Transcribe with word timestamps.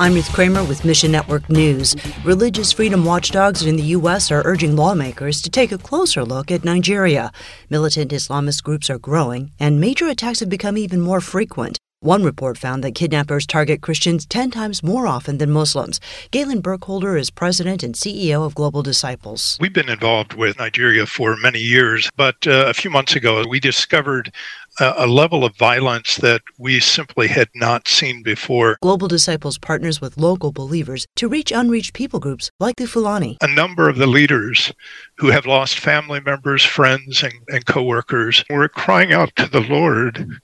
I'm 0.00 0.14
Ruth 0.14 0.32
Kramer 0.32 0.62
with 0.62 0.84
Mission 0.84 1.10
Network 1.10 1.50
News. 1.50 1.96
Religious 2.24 2.70
freedom 2.70 3.04
watchdogs 3.04 3.62
in 3.66 3.74
the 3.74 3.82
U.S. 3.98 4.30
are 4.30 4.42
urging 4.46 4.76
lawmakers 4.76 5.42
to 5.42 5.50
take 5.50 5.72
a 5.72 5.78
closer 5.78 6.24
look 6.24 6.52
at 6.52 6.64
Nigeria. 6.64 7.32
Militant 7.68 8.12
Islamist 8.12 8.62
groups 8.62 8.88
are 8.90 8.98
growing, 8.98 9.50
and 9.58 9.80
major 9.80 10.06
attacks 10.06 10.38
have 10.38 10.48
become 10.48 10.78
even 10.78 11.00
more 11.00 11.20
frequent. 11.20 11.78
One 12.08 12.24
report 12.24 12.56
found 12.56 12.82
that 12.84 12.94
kidnappers 12.94 13.46
target 13.46 13.82
Christians 13.82 14.24
10 14.24 14.50
times 14.50 14.82
more 14.82 15.06
often 15.06 15.36
than 15.36 15.50
Muslims. 15.50 16.00
Galen 16.30 16.62
Burkholder 16.62 17.18
is 17.18 17.28
president 17.28 17.82
and 17.82 17.94
CEO 17.94 18.46
of 18.46 18.54
Global 18.54 18.82
Disciples. 18.82 19.58
We've 19.60 19.74
been 19.74 19.90
involved 19.90 20.32
with 20.32 20.56
Nigeria 20.56 21.04
for 21.04 21.36
many 21.36 21.58
years, 21.58 22.08
but 22.16 22.46
uh, 22.46 22.64
a 22.66 22.72
few 22.72 22.90
months 22.90 23.14
ago 23.14 23.44
we 23.46 23.60
discovered 23.60 24.32
a, 24.80 24.94
a 25.04 25.06
level 25.06 25.44
of 25.44 25.54
violence 25.58 26.16
that 26.16 26.40
we 26.56 26.80
simply 26.80 27.28
had 27.28 27.50
not 27.54 27.86
seen 27.88 28.22
before. 28.22 28.78
Global 28.80 29.08
Disciples 29.08 29.58
partners 29.58 30.00
with 30.00 30.16
local 30.16 30.50
believers 30.50 31.06
to 31.16 31.28
reach 31.28 31.52
unreached 31.52 31.92
people 31.92 32.20
groups 32.20 32.50
like 32.58 32.76
the 32.76 32.86
Fulani. 32.86 33.36
A 33.42 33.48
number 33.48 33.86
of 33.86 33.98
the 33.98 34.06
leaders 34.06 34.72
who 35.18 35.28
have 35.28 35.44
lost 35.44 35.78
family 35.78 36.20
members, 36.20 36.64
friends, 36.64 37.22
and, 37.22 37.34
and 37.48 37.66
coworkers 37.66 38.46
were 38.48 38.66
crying 38.66 39.12
out 39.12 39.36
to 39.36 39.46
the 39.46 39.60
Lord 39.60 40.40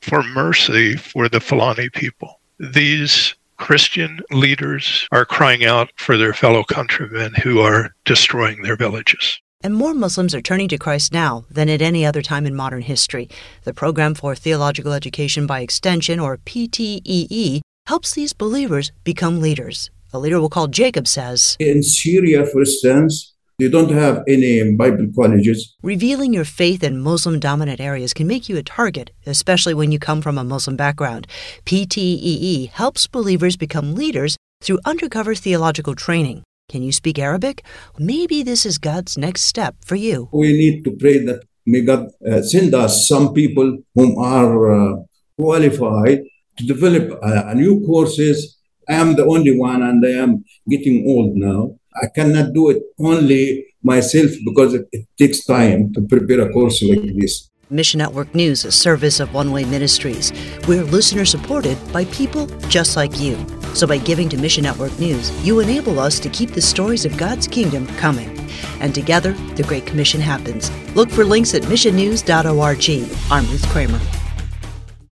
for 0.00 0.22
mercy 0.22 0.96
for 0.96 1.28
the 1.28 1.40
Fulani 1.40 1.88
people. 1.90 2.40
These 2.58 3.34
Christian 3.56 4.20
leaders 4.30 5.08
are 5.12 5.24
crying 5.24 5.64
out 5.64 5.90
for 5.96 6.16
their 6.16 6.32
fellow 6.32 6.62
countrymen 6.64 7.34
who 7.42 7.60
are 7.60 7.94
destroying 8.04 8.62
their 8.62 8.76
villages. 8.76 9.40
And 9.62 9.74
more 9.74 9.94
Muslims 9.94 10.34
are 10.34 10.42
turning 10.42 10.68
to 10.68 10.78
Christ 10.78 11.12
now 11.12 11.46
than 11.50 11.68
at 11.68 11.82
any 11.82 12.04
other 12.04 12.22
time 12.22 12.46
in 12.46 12.54
modern 12.54 12.82
history. 12.82 13.28
The 13.64 13.74
Program 13.74 14.14
for 14.14 14.34
Theological 14.34 14.92
Education 14.92 15.46
by 15.46 15.60
Extension, 15.60 16.20
or 16.20 16.36
PTEE, 16.36 17.62
helps 17.86 18.12
these 18.14 18.32
believers 18.32 18.92
become 19.02 19.40
leaders. 19.40 19.90
A 20.12 20.18
leader 20.18 20.38
we'll 20.38 20.50
call 20.50 20.68
Jacob 20.68 21.08
says 21.08 21.56
In 21.58 21.82
Syria, 21.82 22.46
for 22.46 22.60
instance, 22.60 23.34
they 23.58 23.68
don't 23.68 23.90
have 23.90 24.22
any 24.28 24.74
Bible 24.74 25.08
colleges. 25.14 25.74
Revealing 25.82 26.34
your 26.34 26.44
faith 26.44 26.82
in 26.84 27.00
Muslim 27.00 27.40
dominant 27.40 27.80
areas 27.80 28.12
can 28.12 28.26
make 28.26 28.48
you 28.48 28.56
a 28.58 28.62
target, 28.62 29.10
especially 29.24 29.72
when 29.72 29.92
you 29.92 29.98
come 29.98 30.20
from 30.20 30.36
a 30.36 30.44
Muslim 30.44 30.76
background. 30.76 31.26
PTEE 31.64 32.70
helps 32.70 33.06
believers 33.06 33.56
become 33.56 33.94
leaders 33.94 34.36
through 34.60 34.78
undercover 34.84 35.34
theological 35.34 35.94
training. 35.94 36.42
Can 36.68 36.82
you 36.82 36.92
speak 36.92 37.18
Arabic? 37.18 37.64
Maybe 37.98 38.42
this 38.42 38.66
is 38.66 38.76
God's 38.76 39.16
next 39.16 39.42
step 39.42 39.76
for 39.84 39.94
you. 39.96 40.28
We 40.32 40.52
need 40.52 40.84
to 40.84 40.90
pray 40.90 41.24
that 41.24 41.42
may 41.64 41.80
God 41.80 42.08
uh, 42.30 42.42
send 42.42 42.74
us 42.74 43.08
some 43.08 43.32
people 43.32 43.78
whom 43.94 44.18
are 44.18 44.72
uh, 44.72 44.96
qualified 45.38 46.24
to 46.58 46.66
develop 46.66 47.18
uh, 47.22 47.54
new 47.54 47.86
courses. 47.86 48.58
I 48.88 48.94
am 48.94 49.16
the 49.16 49.24
only 49.24 49.56
one 49.58 49.82
and 49.82 50.04
I 50.04 50.10
am 50.10 50.44
getting 50.68 51.04
old 51.06 51.36
now. 51.36 51.78
I 52.02 52.06
cannot 52.08 52.52
do 52.52 52.70
it 52.70 52.82
only 52.98 53.66
myself 53.82 54.30
because 54.44 54.74
it, 54.74 54.86
it 54.92 55.06
takes 55.16 55.44
time 55.44 55.92
to 55.94 56.02
prepare 56.02 56.40
a 56.40 56.52
course 56.52 56.82
like 56.82 57.16
this. 57.16 57.50
Mission 57.68 57.98
Network 57.98 58.32
News, 58.32 58.64
a 58.64 58.70
service 58.70 59.18
of 59.18 59.34
One 59.34 59.50
Way 59.50 59.64
Ministries. 59.64 60.32
We're 60.68 60.84
listener 60.84 61.24
supported 61.24 61.76
by 61.92 62.04
people 62.06 62.46
just 62.68 62.96
like 62.96 63.18
you. 63.18 63.36
So 63.74 63.88
by 63.88 63.98
giving 63.98 64.28
to 64.28 64.36
Mission 64.36 64.62
Network 64.62 64.96
News, 65.00 65.32
you 65.44 65.58
enable 65.58 65.98
us 65.98 66.20
to 66.20 66.28
keep 66.28 66.50
the 66.50 66.62
stories 66.62 67.04
of 67.04 67.16
God's 67.16 67.48
kingdom 67.48 67.86
coming. 67.96 68.38
And 68.80 68.94
together, 68.94 69.32
the 69.56 69.64
Great 69.64 69.84
Commission 69.84 70.20
happens. 70.20 70.70
Look 70.94 71.10
for 71.10 71.24
links 71.24 71.54
at 71.54 71.62
missionnews.org. 71.62 73.32
I'm 73.32 73.50
Ruth 73.50 73.66
Kramer. 73.68 74.25